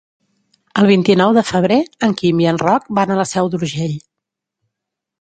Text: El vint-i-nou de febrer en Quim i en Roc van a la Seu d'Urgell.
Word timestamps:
El 0.83 0.89
vint-i-nou 0.91 1.35
de 1.39 1.43
febrer 1.51 1.77
en 2.09 2.17
Quim 2.23 2.43
i 2.47 2.51
en 2.55 2.63
Roc 2.65 2.91
van 3.03 3.13
a 3.13 3.21
la 3.23 3.31
Seu 3.37 3.55
d'Urgell. 3.57 3.97